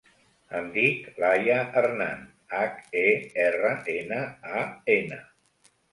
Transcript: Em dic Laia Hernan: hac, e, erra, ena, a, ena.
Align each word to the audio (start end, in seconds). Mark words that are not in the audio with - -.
Em 0.59 0.69
dic 0.77 1.09
Laia 1.23 1.57
Hernan: 1.75 2.23
hac, 2.61 2.81
e, 3.03 3.03
erra, 3.45 3.73
ena, 3.97 4.23
a, 4.63 4.65
ena. 4.99 5.21